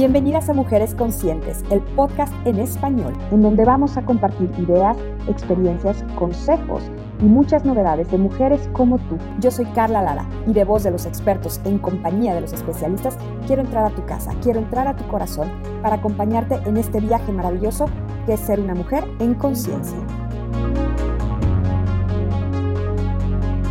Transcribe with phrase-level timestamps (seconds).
[0.00, 4.96] Bienvenidas a Mujeres Conscientes, el podcast en español, en donde vamos a compartir ideas,
[5.28, 6.82] experiencias, consejos
[7.20, 9.18] y muchas novedades de mujeres como tú.
[9.40, 13.18] Yo soy Carla Lara y de voz de los expertos en compañía de los especialistas,
[13.46, 15.50] quiero entrar a tu casa, quiero entrar a tu corazón
[15.82, 17.84] para acompañarte en este viaje maravilloso
[18.24, 19.98] que es ser una mujer en conciencia.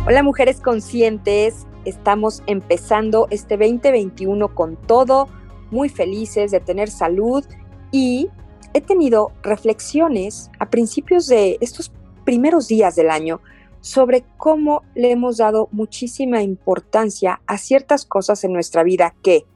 [0.06, 5.26] Hola mujeres conscientes, estamos empezando este 2021 con todo
[5.70, 7.44] muy felices de tener salud
[7.90, 8.28] y
[8.72, 11.92] he tenido reflexiones a principios de estos
[12.24, 13.40] primeros días del año
[13.80, 19.46] sobre cómo le hemos dado muchísima importancia a ciertas cosas en nuestra vida que,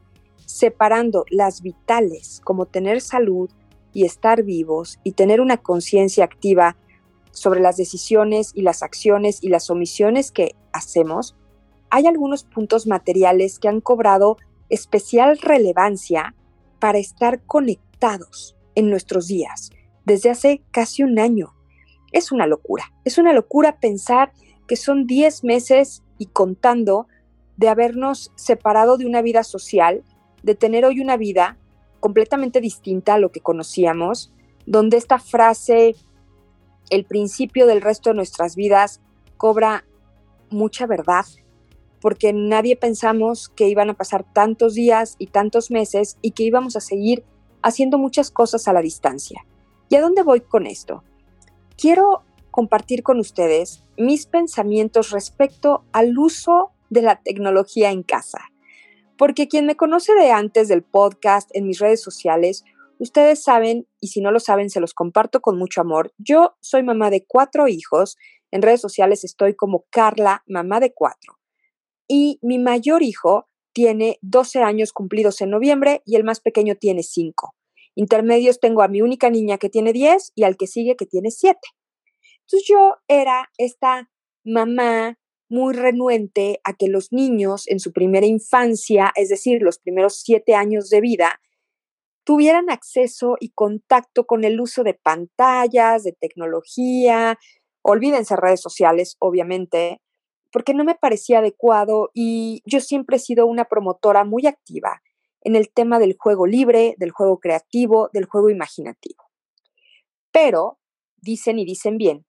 [0.46, 3.50] separando las vitales como tener salud
[3.92, 6.76] y estar vivos y tener una conciencia activa
[7.30, 11.36] sobre las decisiones y las acciones y las omisiones que hacemos,
[11.90, 14.36] hay algunos puntos materiales que han cobrado
[14.68, 16.34] especial relevancia
[16.78, 19.70] para estar conectados en nuestros días
[20.04, 21.54] desde hace casi un año.
[22.12, 24.32] Es una locura, es una locura pensar
[24.68, 27.08] que son 10 meses y contando
[27.56, 30.02] de habernos separado de una vida social,
[30.42, 31.58] de tener hoy una vida
[32.00, 34.32] completamente distinta a lo que conocíamos,
[34.66, 35.96] donde esta frase,
[36.90, 39.00] el principio del resto de nuestras vidas,
[39.36, 39.84] cobra
[40.50, 41.24] mucha verdad
[42.04, 46.76] porque nadie pensamos que iban a pasar tantos días y tantos meses y que íbamos
[46.76, 47.24] a seguir
[47.62, 49.46] haciendo muchas cosas a la distancia.
[49.88, 51.02] ¿Y a dónde voy con esto?
[51.78, 58.50] Quiero compartir con ustedes mis pensamientos respecto al uso de la tecnología en casa.
[59.16, 62.64] Porque quien me conoce de antes del podcast en mis redes sociales,
[62.98, 66.12] ustedes saben, y si no lo saben, se los comparto con mucho amor.
[66.18, 68.18] Yo soy mamá de cuatro hijos.
[68.50, 71.38] En redes sociales estoy como Carla, mamá de cuatro
[72.08, 77.02] y mi mayor hijo tiene 12 años cumplidos en noviembre y el más pequeño tiene
[77.02, 77.54] 5.
[77.96, 81.30] Intermedios tengo a mi única niña que tiene 10 y al que sigue que tiene
[81.30, 81.58] 7.
[82.40, 84.10] Entonces yo era esta
[84.44, 90.20] mamá muy renuente a que los niños en su primera infancia, es decir, los primeros
[90.22, 91.40] 7 años de vida,
[92.24, 97.38] tuvieran acceso y contacto con el uso de pantallas, de tecnología,
[97.82, 100.00] olvídense redes sociales, obviamente,
[100.54, 105.02] porque no me parecía adecuado y yo siempre he sido una promotora muy activa
[105.40, 109.24] en el tema del juego libre, del juego creativo, del juego imaginativo.
[110.30, 110.78] Pero
[111.16, 112.24] dicen y dicen bien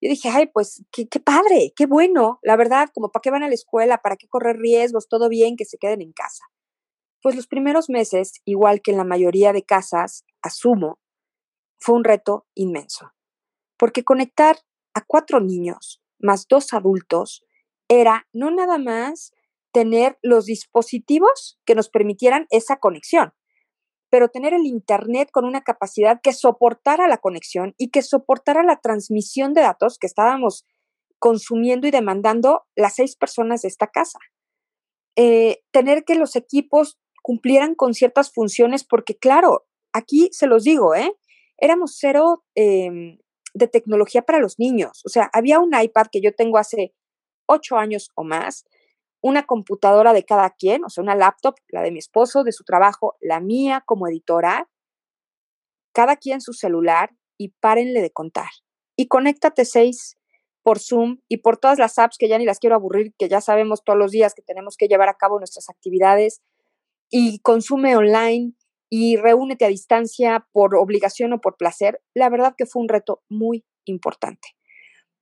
[0.01, 3.43] Yo dije, ay, pues qué, qué padre, qué bueno, la verdad, como para qué van
[3.43, 6.45] a la escuela, para qué correr riesgos, todo bien, que se queden en casa.
[7.21, 10.99] Pues los primeros meses, igual que en la mayoría de casas, asumo,
[11.79, 13.11] fue un reto inmenso,
[13.77, 14.57] porque conectar
[14.93, 17.43] a cuatro niños más dos adultos
[17.87, 19.31] era no nada más
[19.77, 23.33] tener los dispositivos que nos permitieran esa conexión,
[24.09, 28.77] pero tener el Internet con una capacidad que soportara la conexión y que soportara la
[28.81, 30.65] transmisión de datos que estábamos
[31.19, 34.17] consumiendo y demandando las seis personas de esta casa.
[35.15, 40.95] Eh, tener que los equipos cumplieran con ciertas funciones, porque claro, aquí se los digo,
[40.95, 41.13] ¿eh?
[41.59, 43.19] éramos cero em,
[43.53, 45.03] de tecnología para los niños.
[45.05, 46.95] O sea, había un iPad que yo tengo hace
[47.45, 48.65] ocho años o más,
[49.21, 52.63] una computadora de cada quien, o sea, una laptop, la de mi esposo, de su
[52.63, 54.69] trabajo, la mía como editora,
[55.93, 58.49] cada quien su celular y párenle de contar.
[58.95, 60.17] Y conéctate seis
[60.63, 63.41] por Zoom y por todas las apps que ya ni las quiero aburrir, que ya
[63.41, 66.41] sabemos todos los días que tenemos que llevar a cabo nuestras actividades.
[67.09, 68.51] y consume online
[68.89, 73.23] y reúnete a distancia por obligación o por placer, la verdad que fue un reto
[73.29, 74.49] muy importante.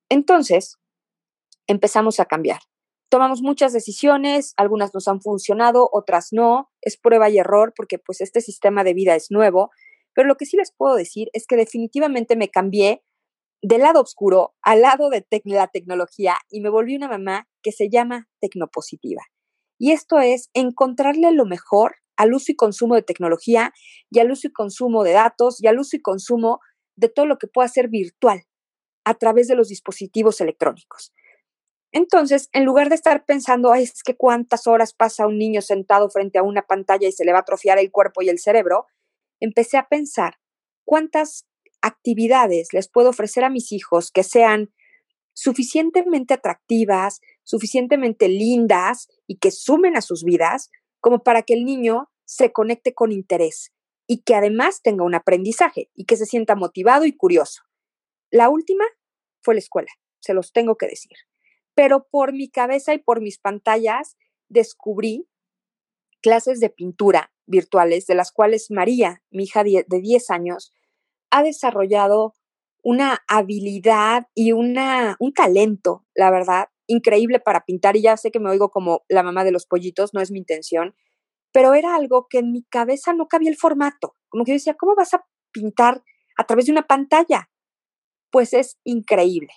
[0.09, 0.79] Entonces,
[1.67, 2.59] empezamos a cambiar.
[3.15, 8.19] Tomamos muchas decisiones, algunas nos han funcionado, otras no, es prueba y error porque pues
[8.19, 9.71] este sistema de vida es nuevo,
[10.13, 13.05] pero lo que sí les puedo decir es que definitivamente me cambié
[13.61, 17.87] del lado oscuro al lado de la tecnología y me volví una mamá que se
[17.89, 19.21] llama tecnopositiva.
[19.79, 23.71] Y esto es encontrarle lo mejor al uso y consumo de tecnología
[24.11, 26.59] y al uso y consumo de datos y al uso y consumo
[26.97, 28.43] de todo lo que pueda ser virtual
[29.05, 31.13] a través de los dispositivos electrónicos.
[31.95, 36.37] Entonces, en lugar de estar pensando, es que cuántas horas pasa un niño sentado frente
[36.37, 38.85] a una pantalla y se le va a atrofiar el cuerpo y el cerebro,
[39.39, 40.37] empecé a pensar
[40.83, 41.47] cuántas
[41.81, 44.73] actividades les puedo ofrecer a mis hijos que sean
[45.31, 52.11] suficientemente atractivas, suficientemente lindas y que sumen a sus vidas como para que el niño
[52.25, 53.71] se conecte con interés
[54.05, 57.63] y que además tenga un aprendizaje y que se sienta motivado y curioso.
[58.31, 58.83] La última
[59.41, 61.15] fue la escuela, se los tengo que decir.
[61.75, 64.17] Pero por mi cabeza y por mis pantallas
[64.49, 65.27] descubrí
[66.21, 70.73] clases de pintura virtuales de las cuales María, mi hija de 10 años,
[71.29, 72.33] ha desarrollado
[72.81, 78.39] una habilidad y una, un talento, la verdad, increíble para pintar y ya sé que
[78.39, 80.95] me oigo como la mamá de los pollitos, no es mi intención,
[81.51, 84.15] pero era algo que en mi cabeza no cabía el formato.
[84.29, 86.03] Como que yo decía, ¿cómo vas a pintar
[86.37, 87.49] a través de una pantalla?
[88.29, 89.53] Pues es increíble.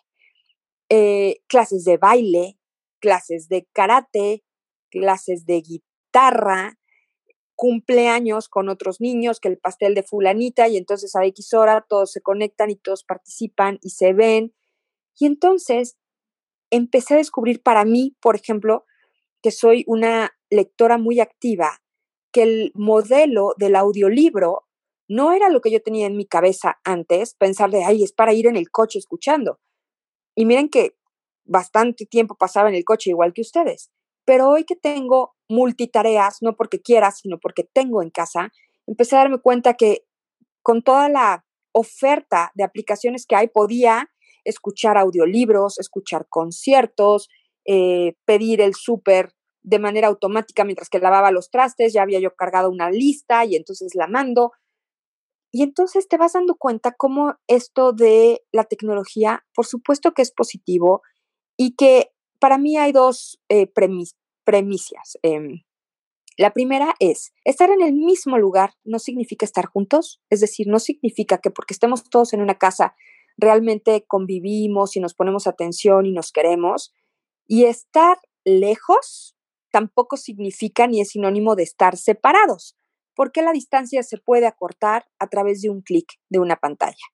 [0.90, 2.58] Eh, clases de baile,
[3.00, 4.42] clases de karate,
[4.90, 6.78] clases de guitarra,
[7.54, 12.12] cumpleaños con otros niños, que el pastel de fulanita, y entonces a X hora todos
[12.12, 14.54] se conectan y todos participan y se ven.
[15.18, 15.98] Y entonces
[16.70, 18.84] empecé a descubrir para mí, por ejemplo,
[19.42, 21.82] que soy una lectora muy activa,
[22.32, 24.66] que el modelo del audiolibro
[25.08, 28.34] no era lo que yo tenía en mi cabeza antes, pensar de, ay, es para
[28.34, 29.58] ir en el coche escuchando.
[30.38, 30.94] Y miren que
[31.44, 33.90] bastante tiempo pasaba en el coche igual que ustedes.
[34.24, 38.52] Pero hoy que tengo multitareas, no porque quiera, sino porque tengo en casa,
[38.86, 40.04] empecé a darme cuenta que
[40.62, 44.12] con toda la oferta de aplicaciones que hay, podía
[44.44, 47.28] escuchar audiolibros, escuchar conciertos,
[47.64, 49.32] eh, pedir el súper
[49.62, 53.56] de manera automática mientras que lavaba los trastes, ya había yo cargado una lista y
[53.56, 54.52] entonces la mando.
[55.50, 60.30] Y entonces te vas dando cuenta cómo esto de la tecnología, por supuesto que es
[60.30, 61.02] positivo
[61.56, 65.18] y que para mí hay dos eh, premisas.
[65.22, 65.62] Em,
[66.36, 70.78] la primera es, estar en el mismo lugar no significa estar juntos, es decir, no
[70.78, 72.94] significa que porque estemos todos en una casa
[73.38, 76.92] realmente convivimos y nos ponemos atención y nos queremos.
[77.46, 79.36] Y estar lejos
[79.70, 82.76] tampoco significa ni es sinónimo de estar separados,
[83.18, 87.04] porque la distancia se puede acortar a través de un clic de una pantalla.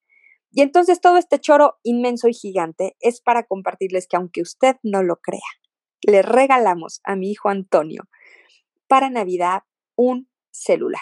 [0.51, 5.03] Y entonces todo este choro inmenso y gigante es para compartirles que aunque usted no
[5.03, 5.41] lo crea,
[6.03, 8.03] le regalamos a mi hijo Antonio
[8.87, 9.63] para Navidad
[9.97, 11.01] un celular,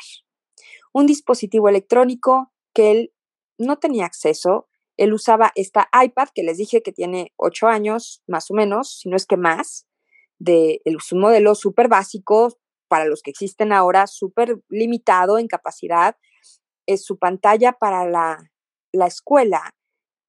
[0.92, 3.12] un dispositivo electrónico que él
[3.58, 8.52] no tenía acceso, él usaba esta iPad que les dije que tiene ocho años, más
[8.52, 9.84] o menos, si no es que más,
[10.38, 12.56] de un modelo súper básico
[12.92, 16.14] para los que existen ahora, súper limitado en capacidad.
[16.84, 18.50] Es su pantalla para la,
[18.92, 19.74] la escuela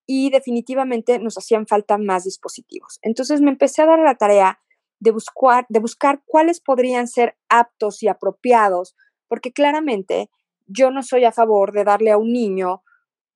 [0.05, 2.99] y definitivamente nos hacían falta más dispositivos.
[3.01, 4.61] Entonces me empecé a dar la tarea
[5.01, 8.95] de buscar, de buscar cuáles podrían ser aptos y apropiados,
[9.27, 10.29] porque claramente
[10.65, 12.81] yo no soy a favor de darle a un niño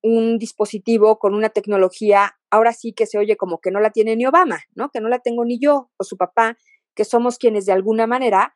[0.03, 4.15] un dispositivo con una tecnología, ahora sí que se oye como que no la tiene
[4.15, 4.89] ni Obama, ¿no?
[4.89, 6.57] Que no la tengo ni yo o su papá,
[6.95, 8.55] que somos quienes de alguna manera,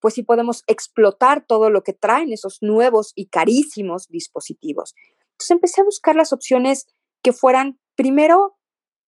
[0.00, 4.94] pues sí podemos explotar todo lo que traen esos nuevos y carísimos dispositivos.
[5.32, 6.86] Entonces empecé a buscar las opciones
[7.22, 8.56] que fueran, primero,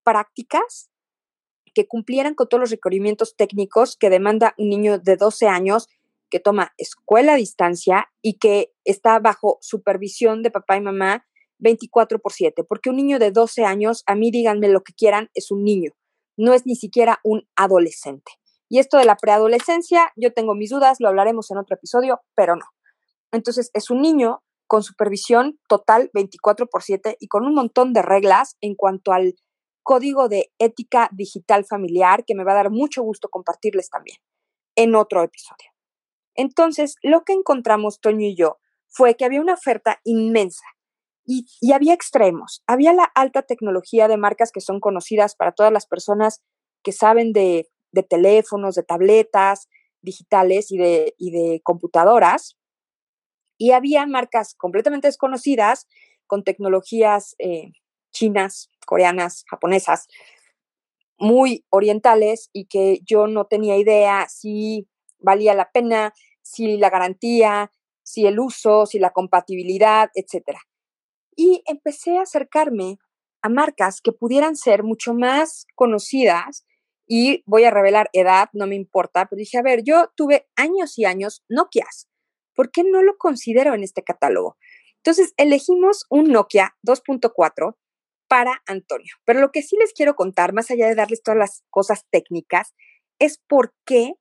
[0.05, 0.91] prácticas,
[1.75, 5.89] que cumplieran con todos los requerimientos técnicos que demanda un niño de 12 años
[6.31, 11.27] que toma escuela a distancia y que está bajo supervisión de papá y mamá
[11.59, 15.31] 24 por 7, porque un niño de 12 años, a mí díganme lo que quieran,
[15.35, 15.93] es un niño,
[16.37, 18.33] no es ni siquiera un adolescente.
[18.73, 22.57] Y esto de la preadolescencia, yo tengo mis dudas, lo hablaremos en otro episodio, pero
[22.57, 22.65] no.
[23.31, 28.01] Entonces, es un niño con supervisión total 24 por 7 y con un montón de
[28.01, 29.35] reglas en cuanto al
[29.83, 34.17] código de ética digital familiar, que me va a dar mucho gusto compartirles también
[34.75, 35.69] en otro episodio.
[36.35, 38.57] Entonces, lo que encontramos Toño y yo
[38.89, 40.65] fue que había una oferta inmensa
[41.27, 42.63] y, había extremos.
[42.67, 46.43] Había la alta tecnología de marcas que son conocidas para todas las personas
[46.83, 49.69] que saben de, de teléfonos, de tabletas,
[50.01, 52.57] digitales y de, de computadoras.
[53.59, 55.87] Y había marcas completamente desconocidas
[56.27, 57.73] con tecnologías eh,
[58.11, 60.09] chinas, coreanas, japonesas,
[61.19, 64.89] muy orientales y que yo no tenía idea si
[65.21, 67.71] valía la pena, si la garantía,
[68.03, 70.59] si el uso, si la compatibilidad, etc.
[71.37, 72.99] Y empecé a acercarme
[73.41, 76.65] a marcas que pudieran ser mucho más conocidas
[77.15, 80.99] y voy a revelar edad, no me importa, pero dije, a ver, yo tuve años
[80.99, 82.09] y años Nokias,
[82.55, 84.57] ¿por qué no lo considero en este catálogo?
[84.97, 87.77] Entonces elegimos un Nokia 2.4
[88.29, 91.65] para Antonio, pero lo que sí les quiero contar, más allá de darles todas las
[91.69, 92.73] cosas técnicas,
[93.19, 94.15] es por qué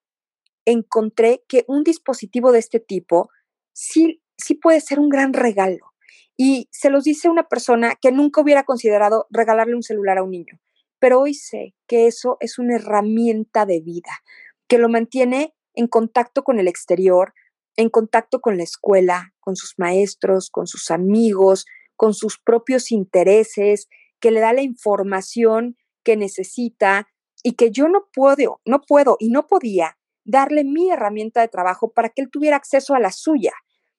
[0.65, 3.29] encontré que un dispositivo de este tipo
[3.71, 5.93] sí, sí puede ser un gran regalo.
[6.35, 10.31] Y se los dice una persona que nunca hubiera considerado regalarle un celular a un
[10.31, 10.59] niño.
[11.01, 14.21] Pero hoy sé que eso es una herramienta de vida,
[14.67, 17.33] que lo mantiene en contacto con el exterior,
[17.75, 21.65] en contacto con la escuela, con sus maestros, con sus amigos,
[21.95, 23.89] con sus propios intereses,
[24.19, 27.07] que le da la información que necesita
[27.41, 31.93] y que yo no puedo, no puedo y no podía darle mi herramienta de trabajo
[31.93, 33.53] para que él tuviera acceso a la suya.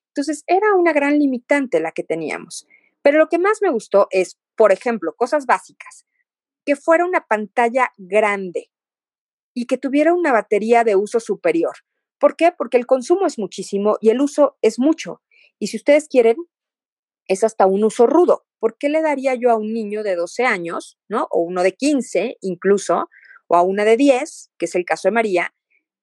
[0.07, 2.65] Entonces era una gran limitante la que teníamos.
[3.01, 6.05] Pero lo que más me gustó es, por ejemplo, cosas básicas,
[6.65, 8.69] que fuera una pantalla grande
[9.53, 11.73] y que tuviera una batería de uso superior.
[12.19, 12.51] ¿Por qué?
[12.57, 15.21] Porque el consumo es muchísimo y el uso es mucho.
[15.59, 16.37] Y si ustedes quieren,
[17.27, 18.45] es hasta un uso rudo.
[18.59, 21.27] ¿Por qué le daría yo a un niño de 12 años, ¿no?
[21.31, 23.09] O uno de 15 incluso,
[23.47, 25.53] o a una de 10, que es el caso de María,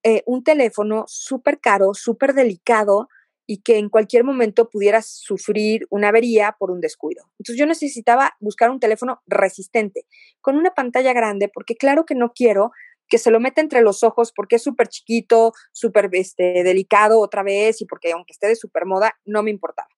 [0.02, 3.08] eh, un teléfono súper caro, súper delicado
[3.50, 7.24] y que en cualquier momento pudiera sufrir una avería por un descuido.
[7.32, 10.06] Entonces yo necesitaba buscar un teléfono resistente,
[10.40, 12.70] con una pantalla grande, porque claro que no quiero
[13.08, 17.42] que se lo meta entre los ojos porque es súper chiquito, súper este, delicado otra
[17.42, 19.88] vez y porque aunque esté de súper moda, no me importaba.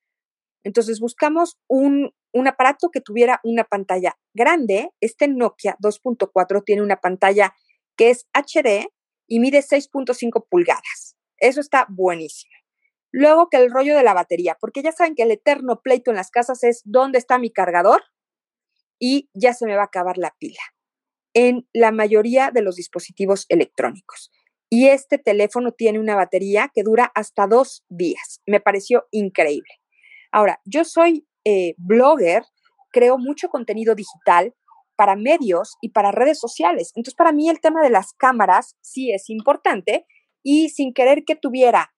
[0.64, 4.92] Entonces buscamos un, un aparato que tuviera una pantalla grande.
[5.02, 7.54] Este Nokia 2.4 tiene una pantalla
[7.98, 8.88] que es HD
[9.26, 11.16] y mide 6.5 pulgadas.
[11.36, 12.61] Eso está buenísimo.
[13.12, 16.16] Luego que el rollo de la batería, porque ya saben que el eterno pleito en
[16.16, 18.02] las casas es dónde está mi cargador
[18.98, 20.60] y ya se me va a acabar la pila
[21.34, 24.30] en la mayoría de los dispositivos electrónicos.
[24.70, 28.40] Y este teléfono tiene una batería que dura hasta dos días.
[28.46, 29.68] Me pareció increíble.
[30.30, 32.44] Ahora, yo soy eh, blogger,
[32.90, 34.54] creo mucho contenido digital
[34.96, 36.92] para medios y para redes sociales.
[36.94, 40.06] Entonces, para mí el tema de las cámaras sí es importante
[40.42, 41.92] y sin querer que tuviera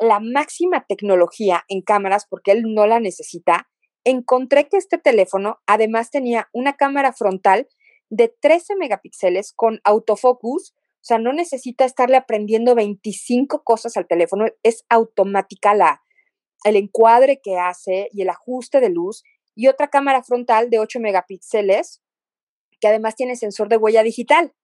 [0.00, 3.68] la máxima tecnología en cámaras, porque él no la necesita,
[4.04, 7.68] encontré que este teléfono además tenía una cámara frontal
[8.10, 14.46] de 13 megapíxeles con autofocus, o sea, no necesita estarle aprendiendo 25 cosas al teléfono,
[14.62, 16.02] es automática la,
[16.64, 19.22] el encuadre que hace y el ajuste de luz,
[19.54, 22.02] y otra cámara frontal de 8 megapíxeles,
[22.80, 24.54] que además tiene sensor de huella digital.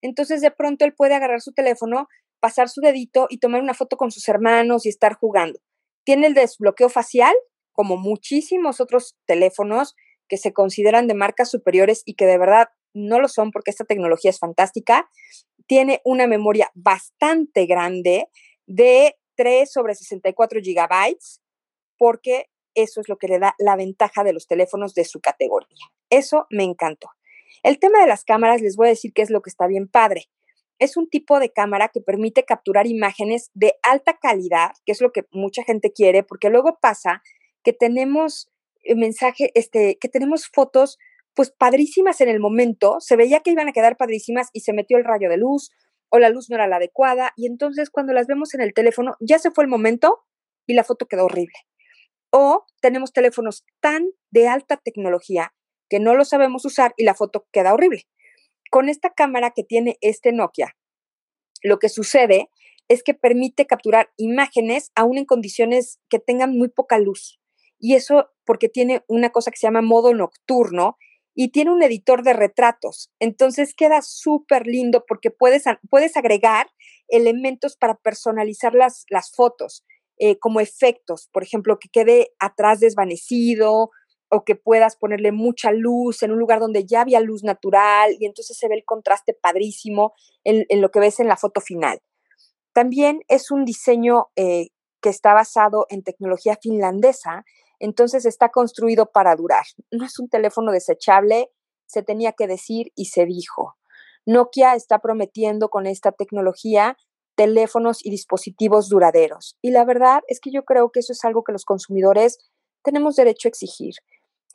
[0.00, 2.08] Entonces, de pronto él puede agarrar su teléfono,
[2.40, 5.60] pasar su dedito y tomar una foto con sus hermanos y estar jugando.
[6.04, 7.34] Tiene el desbloqueo facial,
[7.72, 9.94] como muchísimos otros teléfonos
[10.28, 13.84] que se consideran de marcas superiores y que de verdad no lo son porque esta
[13.84, 15.08] tecnología es fantástica.
[15.66, 18.28] Tiene una memoria bastante grande
[18.66, 21.40] de 3 sobre 64 gigabytes,
[21.96, 25.86] porque eso es lo que le da la ventaja de los teléfonos de su categoría.
[26.10, 27.08] Eso me encantó.
[27.62, 29.88] El tema de las cámaras, les voy a decir qué es lo que está bien
[29.88, 30.26] padre.
[30.78, 35.12] Es un tipo de cámara que permite capturar imágenes de alta calidad, que es lo
[35.12, 37.22] que mucha gente quiere, porque luego pasa
[37.62, 38.50] que tenemos
[38.84, 40.98] eh, mensaje, este, que tenemos fotos
[41.34, 44.98] pues padrísimas en el momento, se veía que iban a quedar padrísimas y se metió
[44.98, 45.70] el rayo de luz
[46.10, 49.14] o la luz no era la adecuada y entonces cuando las vemos en el teléfono
[49.20, 50.24] ya se fue el momento
[50.66, 51.54] y la foto quedó horrible.
[52.30, 55.54] O tenemos teléfonos tan de alta tecnología
[55.88, 58.02] que no lo sabemos usar y la foto queda horrible.
[58.70, 60.76] Con esta cámara que tiene este Nokia,
[61.62, 62.50] lo que sucede
[62.88, 67.38] es que permite capturar imágenes aún en condiciones que tengan muy poca luz.
[67.78, 70.96] Y eso porque tiene una cosa que se llama modo nocturno
[71.34, 73.12] y tiene un editor de retratos.
[73.20, 76.68] Entonces queda súper lindo porque puedes, puedes agregar
[77.08, 79.84] elementos para personalizar las, las fotos,
[80.18, 83.90] eh, como efectos, por ejemplo, que quede atrás desvanecido
[84.30, 88.26] o que puedas ponerle mucha luz en un lugar donde ya había luz natural y
[88.26, 90.12] entonces se ve el contraste padrísimo
[90.44, 92.00] en, lo que ves en la foto final.
[92.72, 94.68] También es un diseño eh,
[95.00, 97.44] que está basado en tecnología finlandesa
[97.78, 99.64] entonces está construido para durar.
[99.90, 101.50] No es un teléfono desechable,
[101.86, 103.76] se tenía que decir y se dijo.
[104.26, 106.96] Nokia está prometiendo con esta tecnología
[107.34, 109.56] teléfonos y dispositivos duraderos.
[109.62, 112.38] Y la verdad es que yo creo que eso es algo que los consumidores
[112.82, 113.94] tenemos derecho a exigir.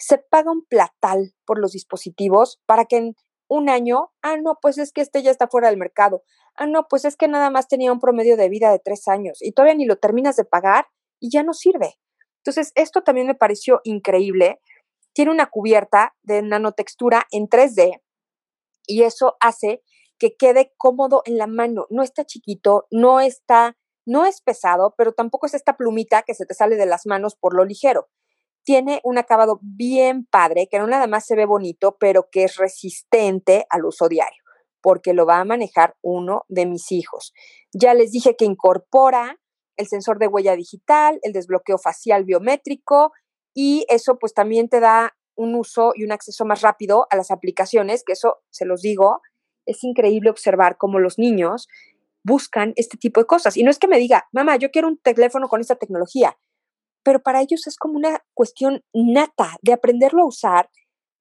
[0.05, 3.15] Se paga un platal por los dispositivos para que en
[3.47, 6.23] un año, ah, no, pues es que este ya está fuera del mercado.
[6.55, 9.37] Ah, no, pues es que nada más tenía un promedio de vida de tres años
[9.39, 10.87] y todavía ni lo terminas de pagar
[11.21, 11.95] y ya no sirve.
[12.39, 14.59] Entonces, esto también me pareció increíble.
[15.13, 18.01] Tiene una cubierta de nanotextura en 3D
[18.85, 19.83] y eso hace
[20.19, 21.85] que quede cómodo en la mano.
[21.89, 26.45] No está chiquito, no está, no es pesado, pero tampoco es esta plumita que se
[26.45, 28.09] te sale de las manos por lo ligero
[28.63, 32.57] tiene un acabado bien padre, que no nada más se ve bonito, pero que es
[32.57, 34.41] resistente al uso diario,
[34.81, 37.33] porque lo va a manejar uno de mis hijos.
[37.73, 39.39] Ya les dije que incorpora
[39.77, 43.11] el sensor de huella digital, el desbloqueo facial biométrico
[43.53, 47.31] y eso pues también te da un uso y un acceso más rápido a las
[47.31, 49.21] aplicaciones, que eso se los digo,
[49.65, 51.67] es increíble observar cómo los niños
[52.23, 53.57] buscan este tipo de cosas.
[53.57, 56.37] Y no es que me diga, mamá, yo quiero un teléfono con esta tecnología
[57.03, 60.69] pero para ellos es como una cuestión nata de aprenderlo a usar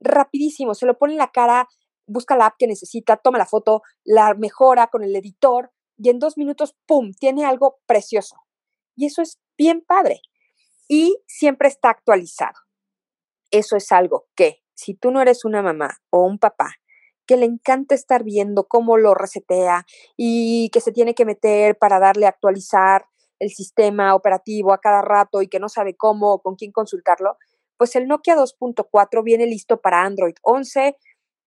[0.00, 0.74] rapidísimo.
[0.74, 1.68] Se lo pone en la cara,
[2.06, 6.18] busca la app que necesita, toma la foto, la mejora con el editor y en
[6.18, 8.36] dos minutos, ¡pum!, tiene algo precioso.
[8.96, 10.20] Y eso es bien padre.
[10.88, 12.58] Y siempre está actualizado.
[13.50, 16.76] Eso es algo que, si tú no eres una mamá o un papá
[17.26, 19.86] que le encanta estar viendo cómo lo resetea
[20.16, 23.06] y que se tiene que meter para darle a actualizar
[23.42, 27.38] el sistema operativo a cada rato y que no sabe cómo o con quién consultarlo,
[27.76, 30.96] pues el Nokia 2.4 viene listo para Android 11,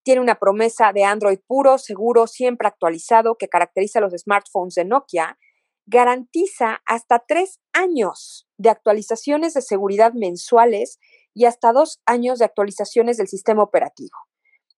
[0.04, 4.84] tiene una promesa de Android puro, seguro, siempre actualizado, que caracteriza a los smartphones de
[4.84, 5.38] Nokia,
[5.86, 11.00] garantiza hasta tres años de actualizaciones de seguridad mensuales
[11.34, 14.18] y hasta dos años de actualizaciones del sistema operativo.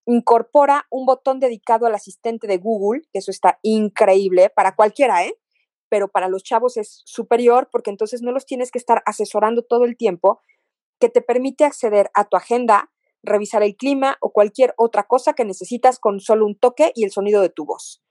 [0.06, 5.34] Incorpora un botón dedicado al asistente de Google, que eso está increíble para cualquiera, ¿eh?
[5.90, 9.86] Pero para los chavos es superior porque entonces no los tienes que estar asesorando todo
[9.86, 10.42] el tiempo,
[11.00, 12.92] que te permite acceder a tu agenda,
[13.24, 17.12] revisar el clima o cualquier otra cosa que necesitas con solo un toque y el
[17.12, 18.02] sonido de tu voz.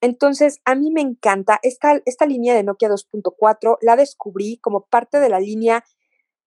[0.00, 5.18] Entonces, a mí me encanta esta, esta línea de Nokia 2.4, la descubrí como parte
[5.18, 5.84] de la línea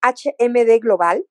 [0.00, 1.26] HMD Global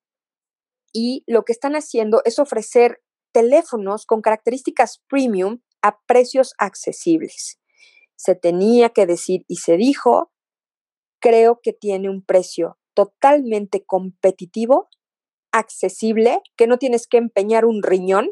[0.92, 7.58] y lo que están haciendo es ofrecer teléfonos con características premium a precios accesibles
[8.18, 10.32] se tenía que decir y se dijo,
[11.20, 14.88] creo que tiene un precio totalmente competitivo,
[15.52, 18.28] accesible, que no tienes que empeñar un riñón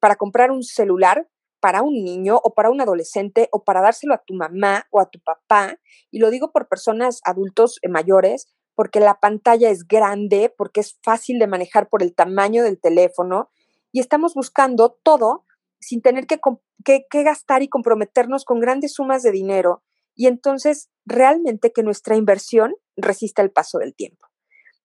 [0.00, 1.28] para comprar un celular
[1.62, 5.08] para un niño o para un adolescente o para dárselo a tu mamá o a
[5.08, 5.78] tu papá.
[6.10, 10.98] Y lo digo por personas adultos eh, mayores, porque la pantalla es grande, porque es
[11.04, 13.48] fácil de manejar por el tamaño del teléfono
[13.92, 15.44] y estamos buscando todo
[15.82, 16.38] sin tener que,
[17.24, 19.82] gastar y comprometernos con grandes sumas de dinero
[20.14, 24.26] y entonces realmente que nuestra inversión resista el paso del tiempo.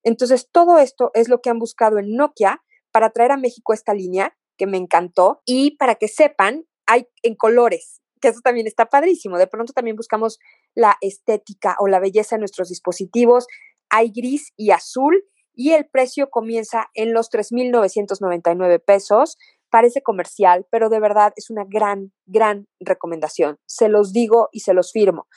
[0.03, 3.93] Entonces, todo esto es lo que han buscado en Nokia para traer a México esta
[3.93, 8.85] línea, que me encantó, y para que sepan, hay en colores, que eso también está
[8.85, 9.37] padrísimo.
[9.37, 10.39] De pronto también buscamos
[10.73, 13.47] la estética o la belleza de nuestros dispositivos.
[13.89, 19.37] Hay gris y azul, y el precio comienza en los 3.999 pesos
[19.69, 23.59] parece comercial, pero de verdad es una gran, gran recomendación.
[23.65, 25.27] Se los digo y se los firmo.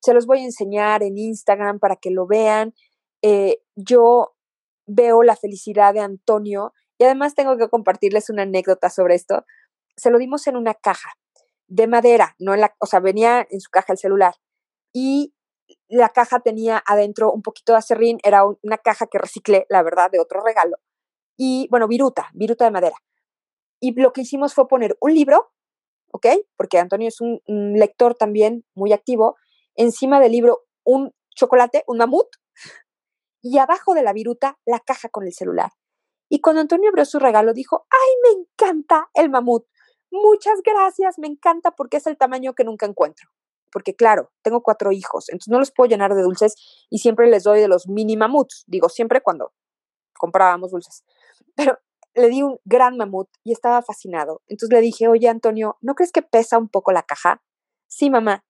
[0.00, 2.74] Se los voy a enseñar en Instagram para que lo vean.
[3.22, 4.34] Eh, yo
[4.86, 9.44] veo la felicidad de Antonio y además tengo que compartirles una anécdota sobre esto.
[9.96, 11.10] Se lo dimos en una caja
[11.66, 14.34] de madera, no en la, o sea, venía en su caja el celular
[14.92, 15.34] y
[15.88, 20.10] la caja tenía adentro un poquito de acerrín, era una caja que reciclé, la verdad,
[20.10, 20.78] de otro regalo.
[21.36, 22.96] Y bueno, viruta, viruta de madera.
[23.80, 25.50] Y lo que hicimos fue poner un libro,
[26.12, 26.26] ¿ok?
[26.56, 29.36] Porque Antonio es un, lector también muy activo.
[29.74, 32.28] Encima del libro un chocolate, un mamut,
[33.42, 35.72] y abajo de la viruta la caja con el celular.
[36.28, 39.66] Y cuando Antonio abrió su regalo dijo, ¡ay, me encanta el mamut!
[40.10, 43.28] Muchas gracias, me encanta porque es el tamaño que nunca encuentro.
[43.70, 46.54] Porque claro, tengo cuatro hijos, entonces no los puedo llenar de dulces
[46.90, 48.64] y siempre les doy de los mini mamuts.
[48.66, 49.52] Digo, siempre cuando
[50.14, 51.04] comprábamos dulces.
[51.54, 51.78] Pero
[52.18, 54.42] le di un gran mamut y estaba fascinado.
[54.46, 57.42] Entonces le dije, oye Antonio, ¿no crees que pesa un poco la caja?
[57.86, 58.44] Sí, mamá,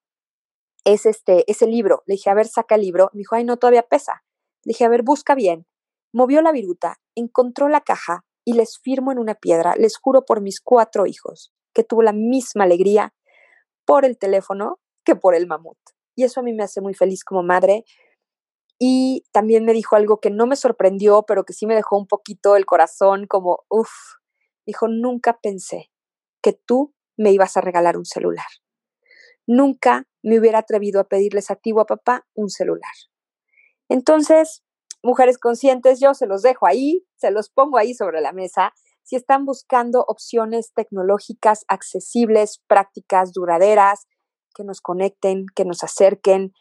[0.85, 2.03] es este, ese libro.
[2.07, 3.11] Le dije, a ver, saca el libro.
[3.13, 4.23] Me dijo, ay, no, todavía pesa.
[4.65, 5.67] Le dije, a ver, busca bien.
[6.13, 10.41] Movió la viruta, encontró la caja y les firmo en una piedra, les juro por
[10.41, 13.15] mis cuatro hijos, que tuvo la misma alegría
[13.85, 15.77] por el teléfono que por el mamut.
[16.17, 17.85] Y eso a mí me hace muy feliz como madre,
[18.79, 22.07] y también me dijo algo que no me sorprendió, pero que sí me dejó un
[22.07, 23.91] poquito el corazón como, uff,
[24.67, 25.91] dijo, nunca pensé
[26.43, 28.47] que tú me ibas a regalar un celular.
[29.49, 32.93] nunca me hubiera atrevido a pedirles a ti o a papá un celular.
[33.89, 34.63] Entonces,
[35.03, 38.75] mujeres conscientes, yo se los dejo ahí, se los pongo ahí sobre la mesa.
[39.03, 44.07] Si están buscando opciones tecnológicas accesibles, prácticas, duraderas,
[44.55, 46.53] que nos conecten, que nos acerquen,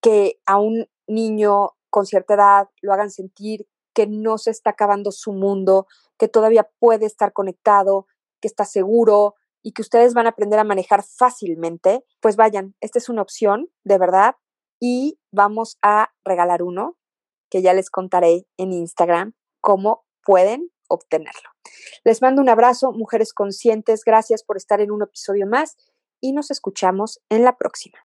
[0.00, 5.12] que a un niño con cierta edad lo hagan sentir que no se está acabando
[5.12, 5.86] su mundo,
[6.18, 8.06] que todavía puede estar conectado,
[8.40, 12.98] que está seguro y que ustedes van a aprender a manejar fácilmente, pues vayan, esta
[12.98, 14.36] es una opción, de verdad,
[14.80, 16.96] y vamos a regalar uno
[17.48, 21.50] que ya les contaré en Instagram cómo pueden obtenerlo.
[22.04, 25.76] Les mando un abrazo, mujeres conscientes, gracias por estar en un episodio más
[26.20, 27.98] y nos escuchamos en la próxima.